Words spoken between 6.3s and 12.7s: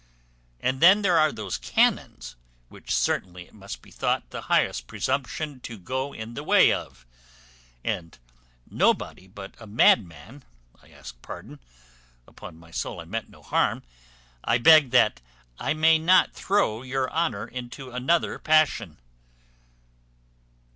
the way of; and nobody but a madman I ask pardon; upon